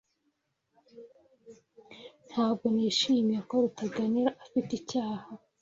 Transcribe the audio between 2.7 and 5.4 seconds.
nishimiye ko Rutaganira afite icyaha.